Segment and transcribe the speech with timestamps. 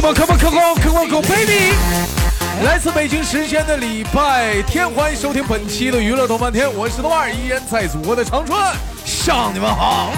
[0.00, 1.74] Come on, come on, come on, come on, go baby！
[2.64, 8.58] 来自北京时间的礼拜天，欢迎收听本期的娱乐豆瓣天，我是豆瓣，依然在祖国的长春
[9.04, 10.10] 向你们好。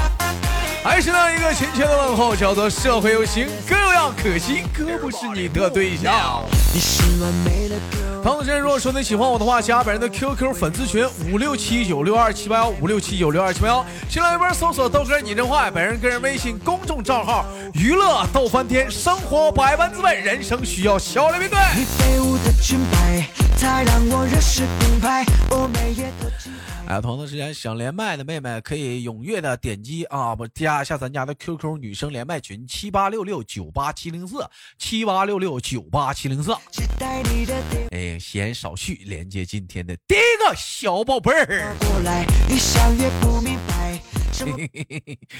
[0.82, 6.42] 还是那一个亲切的问候，叫做社会有型哥有样，可惜哥不是你的对象。
[8.22, 21.58] 同时，如果说你喜欢我的话，加本人的 QQ 粉丝群五六七九六二七八幺五六七九六二七八幺，新浪微博搜索豆哥你真坏，本人个人微信公众账号娱乐逗翻天，生活百般滋味，人生需要笑来面对。
[21.76, 22.50] 你飞舞的
[27.26, 34.44] 时间想连麦的妹妹可以踊跃的点击啊，不加一下咱家的 QQ 女生连麦群七八六六九八七零四
[34.78, 36.52] 七八六六九八七零四。
[37.90, 41.74] 哎，闲少叙，连接今天的第一个小宝贝儿。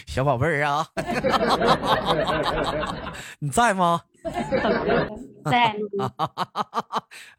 [0.06, 0.86] 小宝贝儿啊，
[3.40, 4.02] 你在吗？
[5.50, 5.74] 在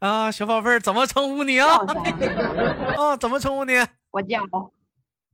[0.00, 1.78] 啊，小宝贝儿，怎么称呼你啊？
[2.98, 3.72] 啊， 怎么称呼你？
[4.10, 4.40] 我叫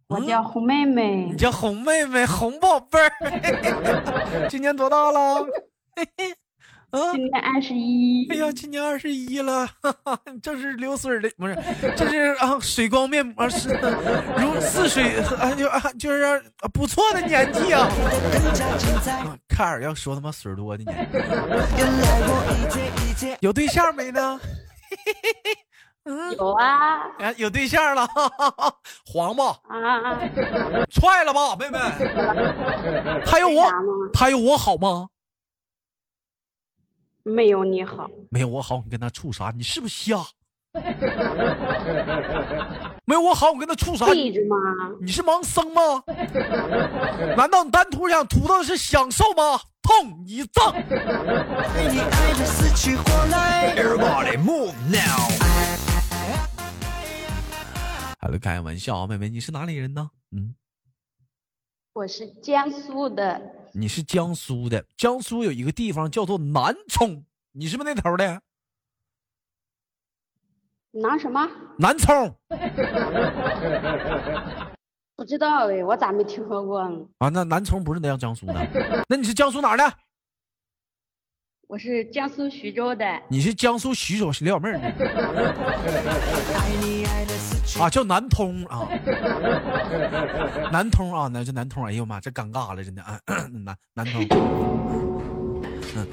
[0.08, 1.26] 我叫红妹妹。
[1.30, 4.48] 你叫红妹妹，红宝贝儿。
[4.48, 5.46] 今年多大了？
[7.12, 8.27] 今年二十一。
[8.30, 11.56] 哎呀，今年二十一了，哈哈这是流水的，不是，
[11.96, 13.69] 这是啊，水光面膜是
[14.36, 17.88] 如似水，啊就啊就是不错的年纪啊。
[19.48, 21.08] 看尔要说他妈水多的年
[23.16, 24.41] 纪，有对象没呢？
[26.05, 28.74] 嗯，有啊，有对象了，哈哈哈
[29.05, 29.55] 黄吧？
[29.68, 30.18] 啊，
[30.91, 31.78] 踹了吧，妹妹。
[33.27, 33.70] 他有我，
[34.12, 35.08] 他有我好吗？
[37.22, 39.52] 没有你好，没有我好，你跟他处啥？
[39.56, 40.24] 你是不是瞎？
[43.04, 44.06] 没有我好，我跟他处啥？
[44.06, 44.56] 对着吗？
[45.00, 46.02] 你是盲僧吗？
[47.36, 49.61] 难道你单图想图的是享受吗？
[49.83, 50.72] 痛你脏
[53.74, 55.28] ！Everybody move now！
[58.20, 60.11] 好了，开玩笑啊，妹妹，你是哪里人呢？
[60.30, 60.55] 嗯，
[61.95, 63.40] 我是江苏的。
[63.73, 68.42] 你是江苏的，江苏有一个地方叫做南充，你是不是那头的？
[70.92, 71.48] 南什么？
[71.79, 72.36] 南充。
[75.14, 76.98] 不知道哎，我咋没听说过呢？
[77.19, 78.55] 啊，那南充不是那样江苏的，
[79.08, 79.85] 那你是江苏哪儿的？
[81.70, 83.23] 我是江苏徐州的。
[83.29, 84.75] 你是江苏徐州李小妹儿
[87.79, 88.89] 啊，叫南通啊，
[90.73, 91.85] 南通啊，那叫南通。
[91.85, 93.20] 哎呦妈，这尴尬了，真的啊，
[93.64, 94.27] 南南通。
[95.95, 96.08] 嗯，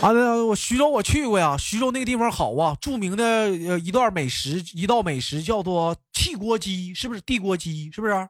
[0.00, 0.08] 啊，
[0.46, 7.90] 我徐州我去过呀，徐州那个地方好啊，著名的呃一段美食，一道美食叫做汽锅鸡，是不是地锅鸡？
[7.92, 8.26] 是不是？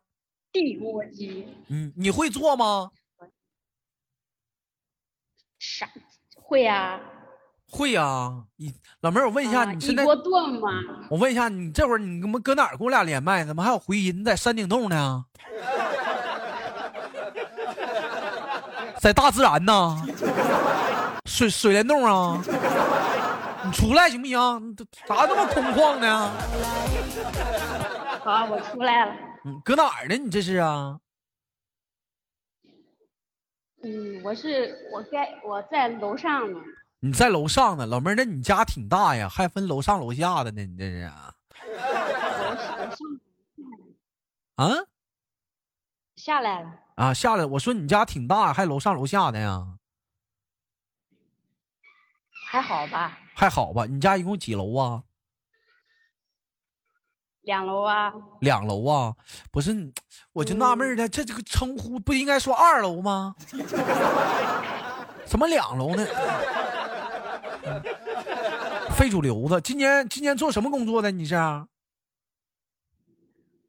[0.51, 1.47] 地锅鸡。
[1.69, 2.91] 嗯，你会做吗？
[5.61, 5.89] 啥？
[6.49, 6.99] 会呀，
[7.69, 8.33] 会呀。
[8.57, 10.69] 你老妹儿，我问一下，你现在一锅炖吗？
[11.11, 13.45] 我问一下，你这会儿你搁哪儿跟我俩连麦？
[13.45, 14.25] 怎么还有回音？
[14.25, 15.25] 在山顶洞呢？
[19.01, 20.01] 在大自然呢？
[21.25, 22.41] 水水帘洞啊？
[23.65, 24.77] 你出来行不行？
[25.09, 26.31] 咋这么空旷呢？
[28.23, 29.13] 好，我出来了。
[29.45, 30.17] 嗯，搁哪儿呢？
[30.17, 30.97] 你这是啊？
[33.87, 36.59] 嗯，我是我在我在楼上呢。
[36.99, 41.33] 你在楼上呢，老妹儿，那你家挺大呀，还分楼上楼下的呢，你这是啊？
[44.57, 44.69] 啊？
[46.17, 47.47] 下来了啊，下来。
[47.47, 49.79] 我说你家挺大，还楼上楼下的呀？
[52.49, 53.21] 还好吧？
[53.37, 53.87] 还好吧？
[53.87, 55.05] 你家一共几楼啊？
[57.47, 59.15] 两楼啊，两楼啊，
[59.53, 59.73] 不是，
[60.33, 63.37] 我就纳闷了，这这个称呼不应该说二楼吗？
[65.27, 66.05] 什么两楼呢？
[68.97, 71.13] 非主流子，今年今年做什么工作的？
[71.13, 71.37] 你是？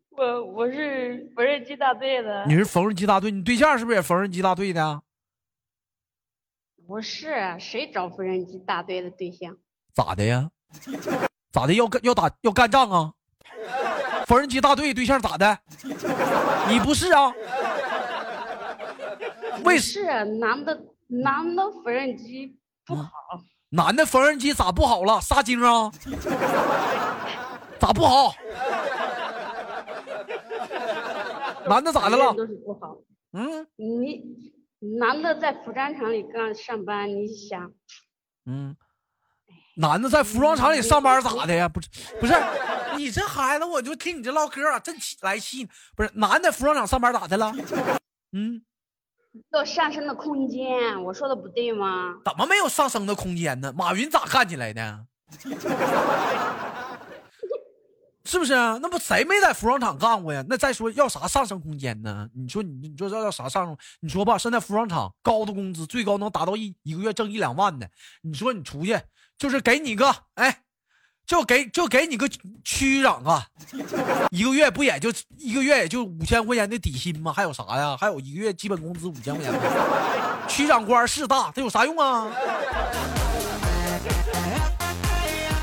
[0.09, 2.45] 我我是缝纫机大队的。
[2.47, 3.29] 你是缝纫机大队？
[3.29, 5.03] 你对象是不是也缝纫机大队的？
[6.87, 9.55] 不是，谁找缝纫机大队的对象？
[9.93, 10.49] 咋的呀？
[11.51, 11.75] 咋的？
[11.75, 13.13] 要干要打要干仗啊？
[14.27, 15.57] 缝纫机大队对象咋的？
[16.67, 17.33] 你不是啊？
[19.63, 20.77] 为是男的
[21.07, 23.09] 男的缝纫机不好。
[23.69, 25.21] 男的缝纫机咋不好了？
[25.21, 25.89] 撒精啊？
[27.79, 28.35] 咋不好？
[31.69, 32.33] 男的咋的了？
[32.33, 32.97] 都是不好。
[33.31, 34.51] 嗯，你
[34.99, 37.71] 男的在服装厂里干上班，你想？
[38.45, 38.75] 嗯。
[39.77, 41.67] 男的在服装厂里上班咋的呀？
[41.69, 41.87] 不是，
[42.19, 42.33] 不是，
[42.97, 45.67] 你这孩子，我就听你这唠嗑啊，真气来气。
[45.95, 47.53] 不是，男的服装厂上班咋的了？
[48.33, 48.61] 嗯，
[49.51, 52.15] 有上升的空间，我说的不对吗？
[52.25, 53.71] 怎么没有上升的空间呢？
[53.75, 55.05] 马云咋干起来的？
[58.27, 58.77] 是不是啊？
[58.81, 60.43] 那不谁没在服装厂干过呀？
[60.49, 62.27] 那再说要啥上升空间呢？
[62.35, 63.77] 你说你你说要要啥上升？
[64.01, 67.89] 你说吧，现在服装厂高的工资最高能达到一一个月挣一两万的。
[68.21, 68.99] 你说你出去
[69.37, 70.63] 就是给你个哎，
[71.25, 72.29] 就给就给你个
[72.65, 73.47] 区长啊，
[74.31, 77.31] 一个月不也就一个月也就五千块钱的底薪吗？
[77.31, 77.95] 还有啥呀？
[77.95, 79.53] 还有一个月基本工资五千块钱。
[80.49, 82.29] 区长官是大，他有啥用啊？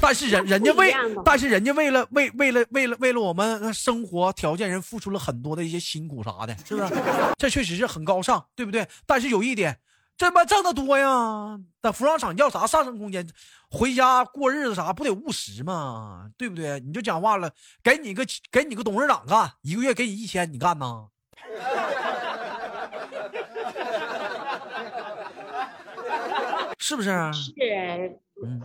[0.07, 6.95] 但是人人家为，但是人家为了为为了为了为了我们生活条件，人付出了很多的一些辛苦啥的，是不是？
[7.39, 8.87] 这确实是很高尚，对不对？
[9.07, 9.79] 但是有一点，
[10.19, 13.27] 这妈挣得多呀，在服装厂要啥上升空间？
[13.71, 16.29] 回家过日子啥不得务实嘛？
[16.37, 16.81] 对不对？
[16.81, 17.51] 你就讲话了，
[17.83, 21.07] 给你个给你个董事长干，一个月给你一千，你干呐？
[26.79, 27.09] 是不是？
[27.33, 28.61] 是，嗯。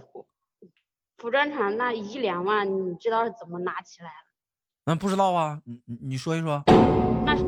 [1.19, 4.93] 服装厂那一两万，你知道是怎么拿起来的？
[4.93, 6.63] 嗯，不知道啊，你你你说一说。
[7.25, 7.43] 那是，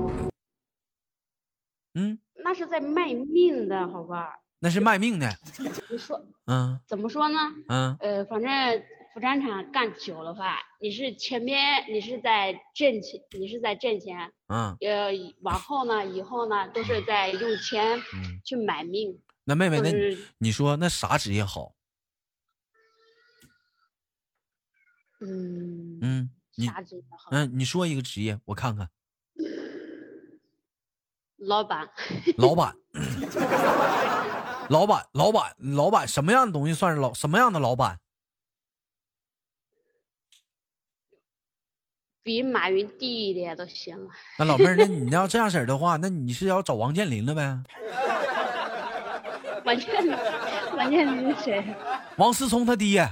[1.94, 4.40] 嗯，那是在卖命的，好吧？
[4.60, 5.30] 那是卖命的。
[5.90, 7.40] 你说，嗯，怎么说呢？
[7.70, 8.84] 嗯，呃，反正
[9.14, 15.12] 服装厂干久了吧，你是前面你是在挣钱，你是在挣钱，嗯，呃，
[15.44, 17.98] 往后呢，以后呢，都是在用钱
[18.44, 19.18] 去买命。
[19.46, 19.92] 那妹妹，那
[20.40, 21.74] 你说那啥职业好？
[25.22, 26.30] 嗯嗯，
[26.66, 27.30] 啥职业好？
[27.32, 28.90] 嗯，你说一个职业，我看看。
[31.38, 31.90] 老板。
[32.38, 32.76] 老板。
[34.70, 37.14] 老板，老板，老板，什么样的东西算是老？
[37.14, 38.00] 什么样的老板？
[42.24, 44.10] 比马云低一点都行了。
[44.38, 47.60] 那老妹儿，那你 要这样式儿的话，那你是要找王健林了呗？
[49.66, 50.16] 王健林，
[50.78, 51.76] 王健林是谁？
[52.18, 53.10] 王思聪他爹。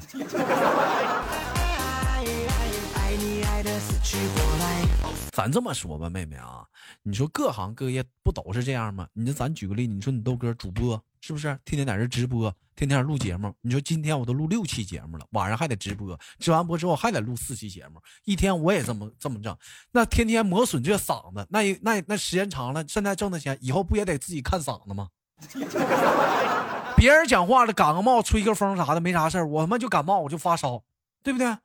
[5.32, 6.66] 咱这么说吧，妹妹啊，
[7.04, 9.08] 你说各行各业不都是这样吗？
[9.14, 13.54] 你说咱举个例，你说你豆哥主播是不是天天在这直播，天天录节目？
[13.62, 19.58] 你说今天我都录六期节目了，晚上还得直播，直完播之后还得录四期节目，一天我也这么这么挣，
[19.92, 25.08] 那天天磨损这嗓子，那那那时间长了，现在挣的钱，以后不也得自己看嗓子吗？
[26.98, 30.84] 别人讲话了，感个冒，吹个风啥的没啥事儿，我他妈就感冒，我就发烧。
[31.22, 31.56] 对不对？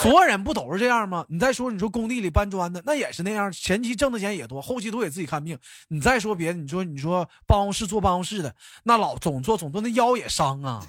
[0.00, 1.24] 所有人不都是这样吗？
[1.28, 5.58] 你再说，你说工地里搬砖的，那也是那样，前期挣的钱也多，后期都给自己看病。
[5.88, 8.54] 你再说别的，你说你说办公室坐办公室的，
[8.84, 10.82] 那老总坐总坐，那腰也伤啊。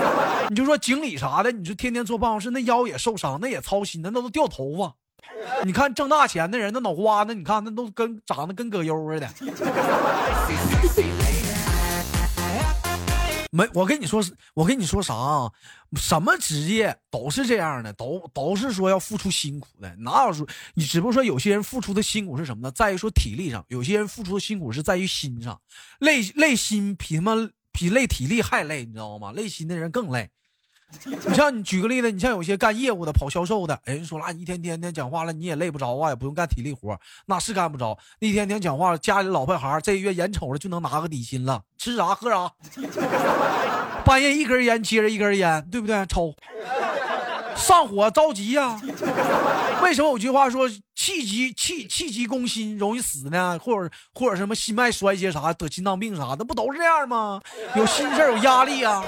[0.50, 4.94] 你就说经理啥的，你说天天坐办公室，那腰也受伤，那也操心，那都掉头发。
[5.64, 9.28] 你看挣大钱的人，那脑瓜子，你看那都跟长得跟葛优似的。
[13.56, 14.20] 没，我跟你说，
[14.52, 15.52] 我跟你说啥啊？
[15.94, 19.94] 什么职业都是这样的，都都是说要付出辛苦的。
[19.94, 20.84] 哪有说你？
[20.84, 22.72] 只不过说有些人付出的辛苦是什么呢？
[22.72, 25.60] 在于说体力上，有些人付出的辛苦是在于心上，
[26.00, 29.30] 累累心比他妈比累体力还累，你知道吗？
[29.30, 30.28] 累心的人更累。
[31.28, 37.96] 你像你举个例子，你像有些干业务的、跑销售的，哎，人说了，一天天天讲话了，你也累不着啊，也不用干体力活，那是干不着。
[38.20, 42.50] 一天天讲话，家里老婆孩这月眼瞅着就能拿个底薪了，吃啥喝啥，
[44.04, 46.04] 半夜一根烟接着一根烟，对不对？
[46.06, 46.34] 抽，
[47.56, 48.80] 上火着急呀。
[49.82, 53.58] 为什么有句话说气急气气急攻心容易死呢？
[53.58, 57.40] 或者或者什么心脉衰竭啥得心脏病啥的，不都是这样吗？
[57.76, 59.02] 有心事有压力呀。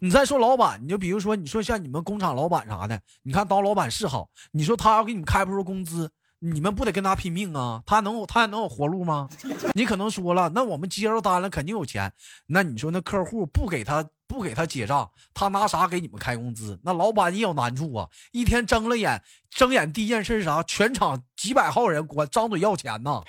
[0.00, 7.82] 你再说老板，你就比如说，你说像你们工厂老板啥的，你看当老板是好，你说他要给你们开不出工资，你们不得跟他拼命啊？
[7.84, 9.28] 他能他还能有活路吗？
[9.74, 12.12] 你可能说了，那我们接着单了，肯定有钱。
[12.46, 14.06] 那你说那客户不给他
[14.40, 16.80] 不给他结账，他拿啥给你们开工资？
[16.82, 20.62] 那老板也有难处啊，一天睁了眼睁眼第一件事是啥？
[20.62, 23.20] 全场几百号人管张嘴要钱呐，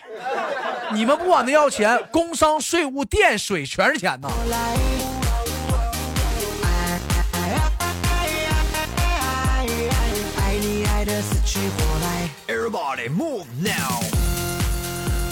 [0.94, 4.30] 你们不管他要钱，工商税务电水全是钱呐。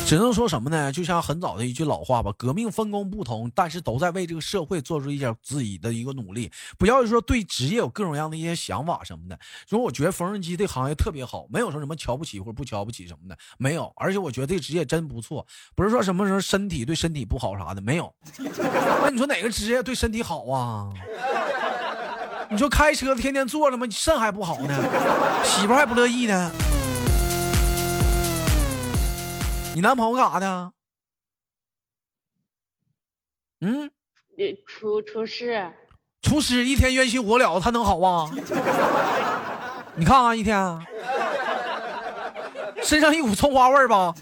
[0.10, 0.92] 只能说什么呢？
[0.92, 6.52] 就像很早的一句老话吧，革命分工不同，但是都在为这个社会做出一些自己的一个努力。
[6.80, 9.38] 不要说对职业有各种各样的一些想法什么的。
[9.70, 13.94] 说我觉得缝纫机这行业特别好，没有说什么瞧不起或者不瞧不起什么的，没有。
[13.98, 18.12] 而且我觉得这职业真不错，不是说什么时候身体对身体不好啥的，没有。
[19.04, 20.90] 那你说哪个职业对身体好啊？
[22.50, 23.86] 你说开车天天坐着吗？
[23.92, 24.76] 肾还不好呢，
[25.44, 26.52] 媳妇还不乐意呢。
[29.76, 30.74] 你男朋友干啥的？
[33.62, 33.92] 嗯，
[34.38, 35.72] 呃，厨厨师，
[36.22, 38.30] 厨师一天冤心火燎，他能好 啊？
[39.96, 40.56] 你看看一天，
[42.84, 44.14] 身上一股葱花味儿吧，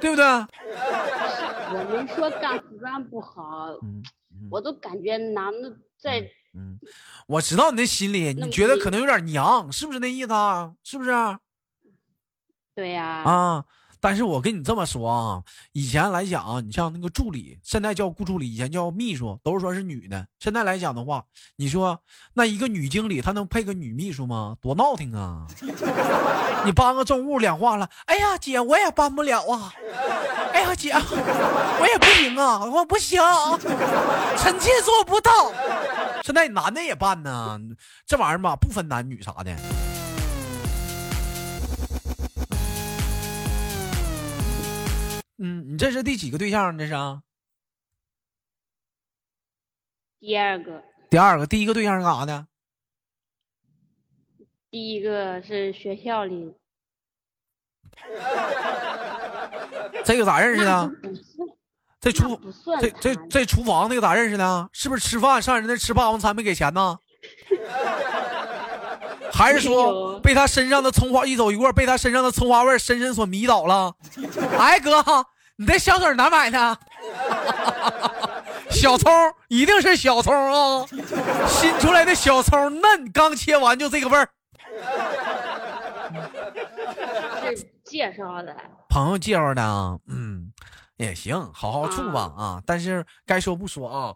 [0.00, 0.24] 对不对？
[0.26, 4.02] 我没说干服装不好，嗯
[4.50, 6.20] 我都感觉男的在
[6.54, 6.78] 嗯，
[7.26, 10.72] 我知道你的心里，你觉得可能有点娘，是不是那意思啊？
[10.84, 11.40] 是不是啊？
[12.74, 13.64] 对呀、啊，
[14.00, 20.26] 但是我跟你这么说啊，以前来讲，啊你像那个助理，现在叫顾助理，以前叫秘书，都是说是女的。
[20.40, 21.24] 现在来讲的话，
[21.56, 22.00] 你说
[22.34, 24.56] 那一个女经理，她能配个女秘书吗？
[24.60, 25.46] 多闹挺啊！
[26.66, 29.72] 你搬个重物两化了，哎呀姐，我也搬不了啊！
[30.52, 33.20] 哎呀姐，我也不行啊，我不行，
[34.36, 35.30] 臣妾做不到。
[36.24, 37.60] 现在男的也办呢，
[38.04, 39.54] 这玩意儿吧，不分男女啥的。
[45.74, 46.78] 你这是第几个对象？
[46.78, 47.20] 这是啊
[50.20, 52.46] 第二个，第二个，第一个对象是干啥的？
[54.70, 56.54] 第一个是学校里，
[60.04, 60.88] 这个咋认识的？
[62.00, 62.40] 这厨
[62.80, 64.70] 这这这厨房那个咋认识的？
[64.72, 66.96] 是不是吃饭上人那吃霸王餐没给钱呢？
[69.34, 73.96] 还是说被他身上的葱花一走一过，被他身上的葱花味深深所迷倒了？
[74.56, 75.02] 哎哥，
[75.56, 76.78] 你这香水哪买的？
[78.70, 79.12] 小葱
[79.48, 80.84] 一定是小葱啊，
[81.46, 84.28] 新出来的小葱嫩，刚切完就这个味儿。
[87.56, 88.54] 是介绍的，
[88.88, 90.52] 朋友介绍的啊，嗯，
[90.96, 92.62] 也行，好好处吧啊。
[92.66, 94.14] 但是该说不说啊，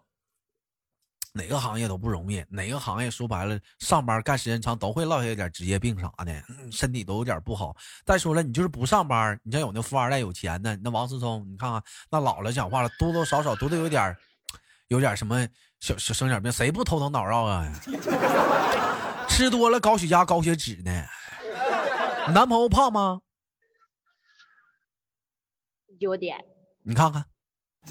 [1.39, 7.73] 哪个行业都不容易，哪个行业说白了，上班干时间长都会落下点职业病啥的，嗯身体都有点不好。
[8.05, 11.81] 再说了，你就是不上班，你像有那富二代有钱的，那王思聪，你看看
[12.11, 14.13] 那老了讲话了，多多少少都得有点
[14.89, 15.47] 有点什么
[15.79, 17.73] 小小生点病，谁不头疼脑绕啊？
[19.29, 20.91] 吃多了高血压、高血脂呢？
[22.27, 23.21] 你男朋友胖吗？
[25.99, 26.37] 有点
[26.83, 27.23] 你看看。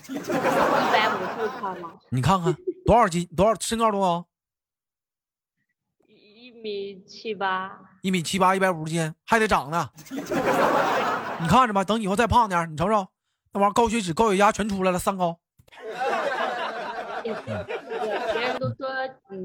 [0.08, 1.92] 一百五十胖吗？
[2.10, 2.54] 你看看
[2.88, 4.26] 多少斤，多少身高多高？
[6.06, 9.90] 一米七八，一米七八，一百五十斤，还得长呢。
[10.10, 13.06] 你看着吧，等以后再胖点，你瞅瞅，
[13.52, 15.38] 那玩意儿高血脂、高血压全出来了，三高。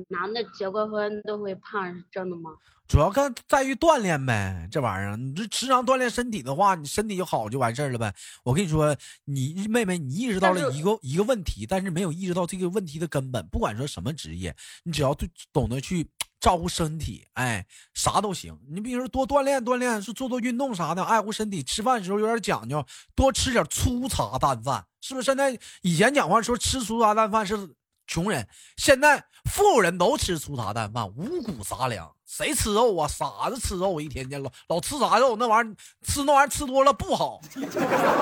[0.09, 2.51] 男的结过婚都会胖，是真的吗？
[2.87, 8.13] 主要看在于锻炼呗，这玩意儿，你这时常锻炼身体的话，你身体就好就完事儿了呗。
[8.43, 13.45] 我跟你说，你妹妹，你意识到了一个一个问题，但是没有意识到这个问题的根本。
[13.47, 16.07] 不管说什么职业，你只要对懂得去
[16.39, 18.57] 照顾身体，哎，啥都行。
[18.69, 21.63] 你比如说多锻炼锻炼，是做做运动啥的，爱护身体。
[21.63, 22.85] 吃饭的时候有点讲究，
[23.15, 25.25] 多吃点粗茶淡饭，是不是？
[25.25, 27.57] 现在以前讲话说吃粗茶淡饭是
[28.07, 33.07] 穷人，现在富人都吃粗茶淡饭，五谷杂粮，谁吃肉啊？
[33.07, 35.35] 傻子吃肉，一天天老老吃啥肉？
[35.35, 37.39] 那玩意儿吃那玩意儿吃多了不好，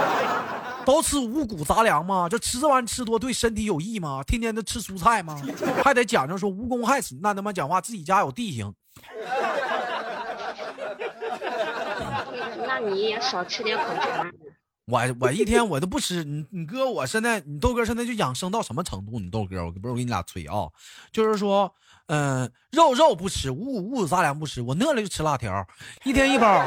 [0.85, 2.29] 都吃五谷杂粮吗？
[2.29, 4.23] 就吃这玩意儿吃多对身体有益吗？
[4.25, 5.41] 天天都吃蔬菜吗？
[5.83, 8.73] 还得讲究说无公害死，那他妈讲话自己家有地形，
[12.65, 14.31] 那你也少吃点口馋。
[14.91, 19.21] 我我一天我都不吃，你你哥我现在你豆哥现在就养生到什么程度？
[19.21, 20.67] 你豆哥我不是我给你俩吹啊，
[21.13, 21.73] 就是说，
[22.07, 25.65] 嗯、肉肉不吃，五谷五杂粮不吃，我饿了就吃辣条，
[26.03, 26.61] 一天一包，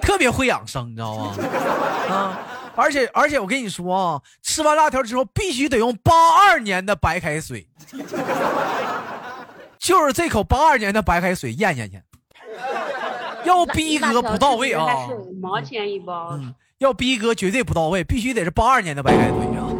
[0.00, 1.36] 特别会养生，你知道吗？
[2.08, 2.38] 啊，
[2.74, 6.12] 而且而且我跟你说啊，吃完辣条之后必须得用八
[6.46, 7.68] 二年的白开水，
[9.78, 12.02] 就是这口八二年的白开水咽下去。
[13.48, 15.08] 要逼哥不到位啊！
[15.08, 16.28] 五毛钱一包。
[16.32, 19.72] 嗯，要逼哥绝对不到位，必须得是八二年的白开水啊！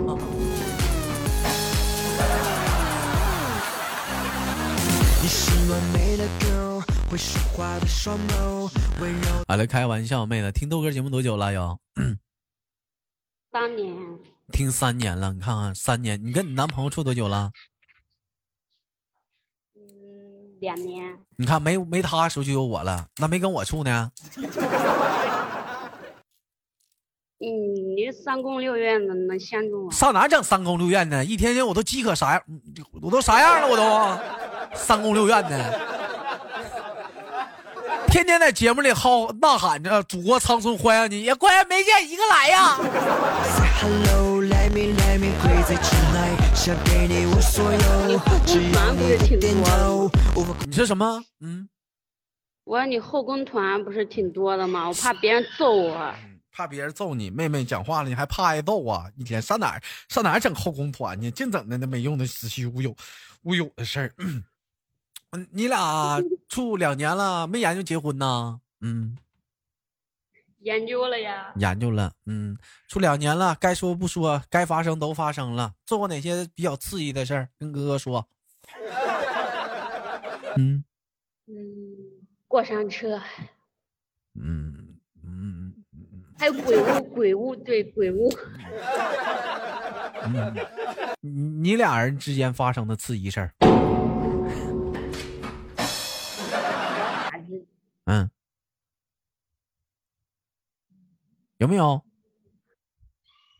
[5.21, 8.71] 你是完美的 girl，会说话的双眸，
[9.03, 11.79] 温柔好了，开玩笑，妹子，听豆哥节目多久了有
[13.53, 13.95] 三年
[14.51, 17.51] 听三年了，你看看三年，你跟你男朋友处多久了？
[20.59, 24.11] 嗯两年，你看没没他的时候就有我了，那没跟我处呢？
[27.41, 27.47] 嗯，
[27.97, 29.93] 你三宫六院的能相中我？
[29.93, 31.25] 上哪整三宫六院呢？
[31.25, 32.43] 一天天我都饥渴啥样？
[33.01, 33.69] 我都啥样了？
[33.69, 34.19] 我都
[34.77, 35.57] 三宫六院呢？
[38.11, 42.77] 天天在节目里嚎呐喊着“祖国苍孙欢迎你”，也果然没见一个来呀！
[46.69, 47.79] 想给你我所有，
[48.45, 50.11] 只要你点头，
[50.67, 51.25] 你说什么？
[51.41, 51.67] 嗯，
[52.65, 54.87] 我说你后宫团不是挺多的吗？
[54.87, 56.15] 我怕别人揍我。
[56.53, 59.07] 怕别人揍你，妹妹讲话了，你还怕挨揍啊？
[59.17, 61.31] 一天上哪儿上哪儿整后宫团去？
[61.31, 62.95] 净整那那没用的子虚乌有
[63.45, 64.13] 乌有的事儿。
[64.19, 64.45] 嗯，
[65.51, 68.61] 你俩处两年了，没研究结婚呢？
[68.83, 69.17] 嗯，
[70.61, 72.13] 研究了呀，研究了。
[72.27, 72.57] 嗯，
[72.89, 75.73] 处两年了，该说不说，该发生都发生了。
[75.87, 77.49] 做过哪些比较刺激的事儿？
[77.59, 78.27] 跟哥哥说。
[80.57, 80.83] 嗯
[81.47, 81.55] 嗯，
[82.49, 83.21] 过山车，
[84.35, 88.29] 嗯嗯嗯还有鬼屋，鬼屋对鬼屋，
[90.25, 90.55] 嗯，
[91.21, 93.55] 你你俩人之间发生的刺激事儿？
[98.07, 98.29] 嗯，
[101.59, 102.01] 有没有？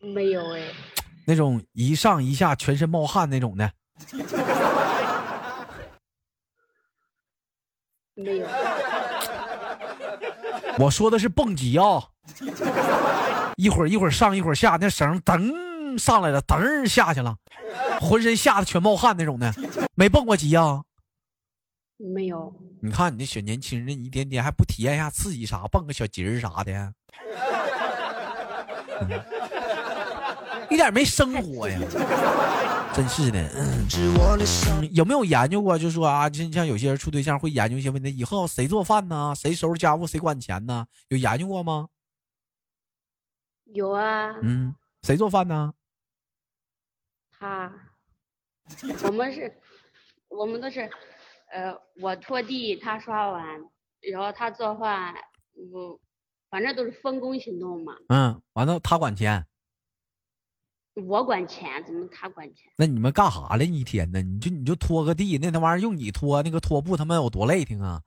[0.01, 0.63] 没有哎，
[1.27, 3.73] 那种一上一下全身冒汗那种的？
[8.15, 8.47] 没有，
[10.79, 12.03] 我说的是蹦极啊，
[13.57, 17.37] 一会儿一会儿上一会儿下，那绳噔上来了，噔下去了，
[18.01, 19.53] 浑身吓得全冒汗那种的，
[19.97, 20.83] 没蹦过极啊？
[21.97, 26.95] 没有，你看你这小年轻人一点点还不体验一下刺激啥，蹦个小极儿啥的，嗯
[30.71, 31.79] 一点没生活呀，
[32.93, 33.43] 真是的。
[34.93, 35.79] 有没有研究过？
[35.79, 39.33] 就说啊，就像有些人处对象会研究一些问题，以后谁做饭呢？
[39.35, 40.07] 谁收拾家务？
[40.07, 40.87] 谁管钱呢？
[41.09, 41.89] 有研究过吗？
[43.73, 45.73] 有啊，嗯，谁做饭呢？
[47.39, 47.73] 他，
[49.05, 49.57] 我们是，
[50.29, 50.91] 我们都是，
[51.53, 53.45] 呃，我拖地，他刷碗，
[54.01, 55.15] 然后他做饭，
[55.73, 55.99] 我，
[56.51, 57.93] 反正都是分工行动嘛。
[58.09, 59.45] 嗯，完了他管钱，
[61.07, 62.73] 我管钱，怎么他管钱？
[62.77, 63.65] 那你们干啥了？
[63.65, 64.23] 一天呢？
[64.23, 68.01] 你就你就拖个地，那他玩意儿用你拖，那个拖布他妈有多累挺啊？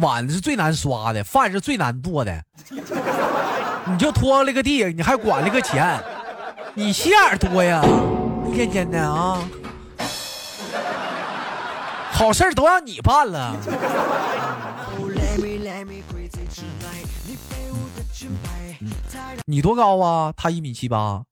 [0.00, 2.44] 碗是最难刷的，饭是最难做的，
[3.86, 6.00] 你就拖了个地，你还管了个钱，
[6.74, 7.82] 你心眼多呀？
[8.46, 9.46] 一天天的啊，
[12.12, 13.56] 好事都让你办了。
[19.46, 20.32] 你多高啊？
[20.36, 21.24] 他一米七八，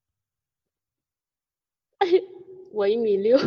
[2.73, 3.37] 我一米六，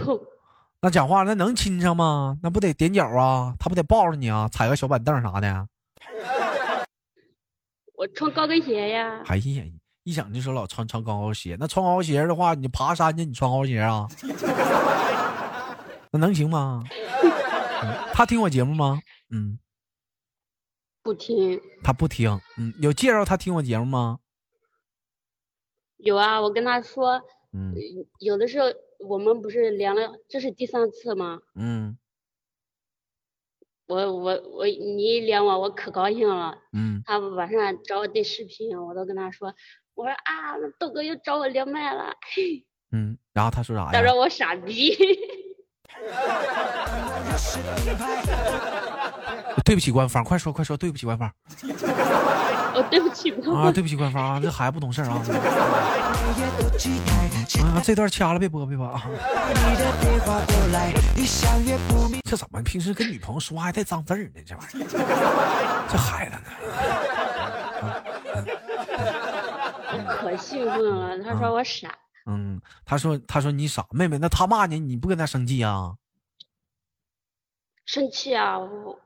[0.82, 2.38] 那讲话那能亲上吗？
[2.42, 3.54] 那不得踮脚啊？
[3.58, 4.48] 他不得抱着你啊？
[4.48, 5.66] 踩个小板凳啥的？
[7.96, 9.22] 我穿高跟鞋呀。
[9.26, 9.64] 哎呀，
[10.04, 14.06] 一想就说老穿穿高跟鞋，那穿高跟鞋的话，你爬山去，你穿高跟鞋啊？
[16.12, 16.82] 那能行吗？
[17.82, 19.00] 嗯他听我节目吗？
[19.30, 19.58] 嗯，
[21.02, 22.40] 不听，他不听。
[22.58, 24.20] 嗯，有介绍他听我节目吗？
[25.96, 27.74] 有啊，我跟他说，嗯
[28.18, 28.66] 有的时候
[29.06, 31.40] 我们不是连了，这是第三次吗？
[31.54, 31.98] 嗯
[33.86, 36.56] 我我我你一连我，我可高兴了。
[36.72, 39.52] 嗯，他晚上找我对视频，我都跟他说，
[39.94, 42.14] 我说啊，那豆哥又找我连麦了，
[42.92, 43.90] 嗯，然后他说啥呀？
[43.92, 44.94] 他说我傻逼。
[49.64, 51.28] 对不起官方，快说快说，对不起官方
[52.74, 55.22] 哦，对不起，不啊，对不起官方啊，这孩子不懂事儿啊。
[57.60, 59.02] 啊，这段掐了别播别播啊。
[62.24, 64.40] 这怎么平时跟女朋友说话还带脏字儿呢？
[64.46, 64.86] 这玩意儿，
[65.90, 66.38] 这孩子呢？
[69.92, 71.18] 我可兴奋了。
[71.24, 71.88] 他说我傻，
[72.26, 75.96] 嗯，他说他说你傻妹妹，那他骂你，你不跟他生气啊？
[77.87, 78.59] 生气啊！
[78.59, 79.00] 我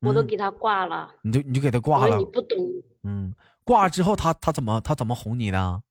[0.00, 1.14] 我都嗯给他挂了。
[1.22, 2.58] 你就你就给他挂了你，不懂，
[3.02, 5.82] 嗯，挂了之后他他怎么他怎么哄你的？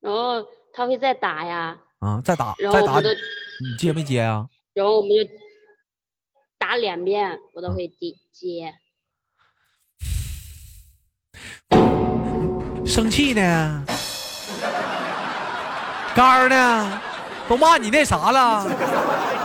[0.00, 4.48] 然后他会再打呀，啊，再打然后你，你接没接啊？
[4.72, 5.16] 然后我们就
[6.58, 8.72] 打两遍，我都会接接。
[12.86, 13.84] 生气呢？
[16.18, 17.00] 肝儿呢？
[17.48, 18.66] 都骂你那啥了？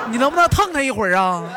[0.09, 1.47] 你能不能蹭他一会儿啊？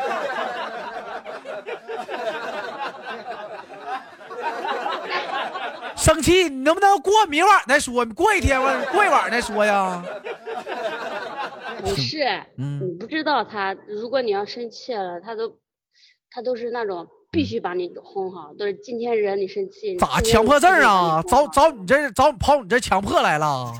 [5.95, 8.05] 生气，你能不能过明晚再说？
[8.05, 10.03] 过一天晚过一晚再说呀？
[11.81, 12.23] 不是，
[12.59, 15.57] 嗯你不知道他，如果你要生气了，他都
[16.29, 19.95] 他都是那种必须把你哄好，都是今天惹你生气。
[19.97, 21.21] 咋强迫症啊？
[21.27, 23.71] 找找你这儿找跑你这强迫来了？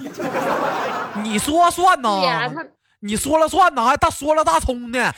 [1.24, 2.20] 你说算呐？
[2.20, 2.64] 对呀，他
[3.00, 5.12] 你说了算呐，还大说了大葱呢？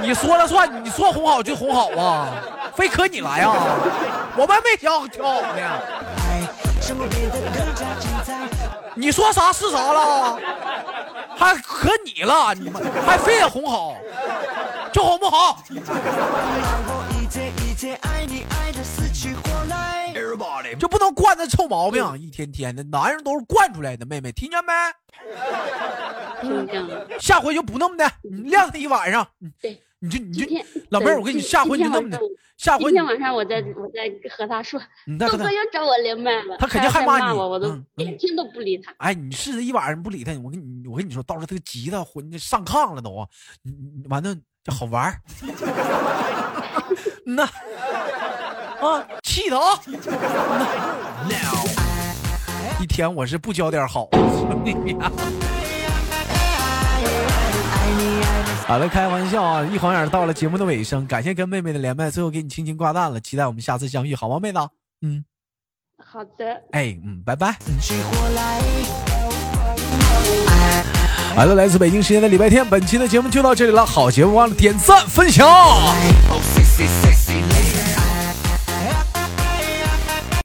[0.00, 2.34] 你说了算，你说哄好就哄好啊？
[2.74, 3.54] 非可你来啊？
[4.36, 5.80] 我们没挑挑好呢。
[8.96, 10.36] 你说啥是啥了？
[11.36, 13.94] 还可你了，你们还非得哄好，
[14.92, 15.58] 就哄不好。
[17.74, 20.12] 姐爱你爱的死去活来。
[20.14, 24.72] Everybody，就不能惯那臭毛病，一天天的，男人都是惯出来的，妹妹听见没？
[26.40, 26.84] 听见
[27.20, 29.26] 下回就不那么的，你晾他一晚上。
[29.60, 29.80] 对。
[30.00, 30.46] 你就你就
[30.90, 32.20] 老妹儿，我跟你下回就那么的，
[32.58, 38.94] 下回今天晚上我再我再和他说，你豆哥又找我连麦了，他肯定害怕你，我都连天都不理他。
[38.98, 43.26] 哎，你试试一晚上不理他，我跟你我跟你说，到时候他急的，回上炕了都，
[44.10, 45.22] 完了就好玩儿。
[47.26, 47.48] 嗯呐，
[48.80, 49.80] 啊，气的啊！
[49.86, 49.92] 嗯
[51.28, 51.36] 呐
[52.80, 54.08] 一天我是不教点好。
[58.66, 59.62] 好了，开玩笑啊！
[59.64, 64.58] 一晃眼到了节目的尾声，感谢跟妹妹的连麦，最后给你轻轻挂断了，期待我们下次相遇，好吗，妹子？
[65.02, 65.24] 嗯，
[66.02, 67.56] 好的，哎，嗯，拜拜。
[71.34, 73.84] 好了，来自北京时间的礼拜天，本期的节目就到这里了。
[73.84, 75.44] 好节目忘了点赞分享。